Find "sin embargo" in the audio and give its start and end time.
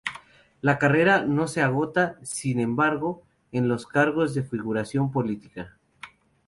2.23-3.21